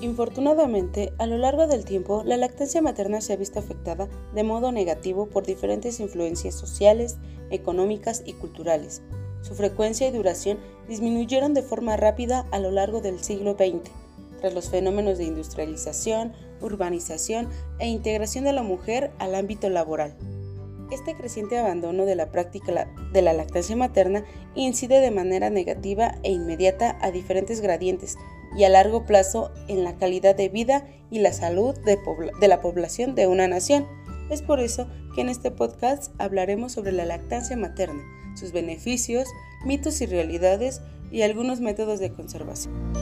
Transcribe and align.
Infortunadamente, 0.00 1.12
a 1.18 1.26
lo 1.26 1.36
largo 1.36 1.66
del 1.66 1.84
tiempo, 1.84 2.22
la 2.24 2.38
lactancia 2.38 2.80
materna 2.80 3.20
se 3.20 3.34
ha 3.34 3.36
visto 3.36 3.58
afectada 3.58 4.08
de 4.34 4.42
modo 4.44 4.72
negativo 4.72 5.26
por 5.26 5.44
diferentes 5.44 6.00
influencias 6.00 6.54
sociales, 6.54 7.18
económicas 7.50 8.22
y 8.24 8.32
culturales. 8.32 9.02
Su 9.42 9.54
frecuencia 9.54 10.08
y 10.08 10.12
duración 10.12 10.58
disminuyeron 10.88 11.52
de 11.52 11.62
forma 11.62 11.98
rápida 11.98 12.46
a 12.50 12.58
lo 12.58 12.70
largo 12.70 13.02
del 13.02 13.22
siglo 13.22 13.52
XX, 13.52 13.90
tras 14.40 14.54
los 14.54 14.70
fenómenos 14.70 15.18
de 15.18 15.24
industrialización, 15.24 16.32
urbanización 16.62 17.50
e 17.78 17.88
integración 17.88 18.44
de 18.44 18.54
la 18.54 18.62
mujer 18.62 19.10
al 19.18 19.34
ámbito 19.34 19.68
laboral. 19.68 20.16
Este 20.90 21.14
creciente 21.14 21.58
abandono 21.58 22.04
de 22.04 22.16
la 22.16 22.30
práctica 22.30 22.88
de 23.12 23.22
la 23.22 23.32
lactancia 23.32 23.76
materna 23.76 24.24
incide 24.54 25.00
de 25.00 25.10
manera 25.10 25.50
negativa 25.50 26.16
e 26.22 26.32
inmediata 26.32 26.98
a 27.00 27.10
diferentes 27.10 27.60
gradientes, 27.60 28.16
y 28.56 28.64
a 28.64 28.68
largo 28.68 29.04
plazo 29.04 29.52
en 29.68 29.84
la 29.84 29.96
calidad 29.96 30.34
de 30.34 30.48
vida 30.48 30.86
y 31.10 31.20
la 31.20 31.32
salud 31.32 31.74
de, 31.84 32.48
la 32.48 32.60
población 32.60 33.14
de 33.14 33.26
una 33.26 33.48
nación. 33.48 33.86
Es 34.30 34.42
por 34.42 34.60
eso 34.60 34.88
que 35.14 35.20
en 35.22 35.28
este 35.28 35.50
podcast 35.50 36.12
hablaremos 36.18 36.72
sobre 36.72 36.92
la 36.92 37.04
lactancia 37.04 37.56
materna, 37.56 38.02
sus 38.34 38.52
beneficios, 38.52 39.28
mitos 39.64 40.00
y 40.00 40.06
realidades 40.06 40.82
y 41.10 41.22
algunos 41.22 41.60
métodos 41.60 42.00
de 42.00 42.12
conservación. 42.12 42.92